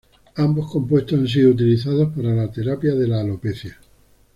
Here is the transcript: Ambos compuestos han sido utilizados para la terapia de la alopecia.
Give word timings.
Ambos 0.37 0.71
compuestos 0.71 1.19
han 1.19 1.27
sido 1.27 1.51
utilizados 1.51 2.09
para 2.15 2.33
la 2.33 2.51
terapia 2.51 2.95
de 2.95 3.07
la 3.07 3.21
alopecia. 3.21 3.77